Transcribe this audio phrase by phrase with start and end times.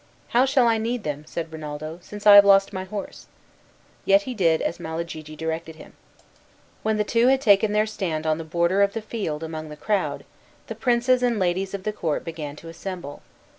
[0.29, 3.27] "How shall I need them," said Rinaldo, "since I have lost my horse?"
[4.03, 5.93] Yet he did as Malagigi directed him.
[6.81, 9.77] When the two had taken their stand on the border of the field among the
[9.77, 10.25] crowd
[10.65, 13.21] the princes and ladies of the court began to assemble.